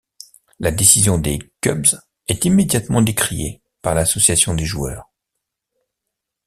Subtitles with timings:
[0.59, 1.85] La décision des Cubs
[2.27, 5.11] est immédiatement décriée par l'Association des joueurs.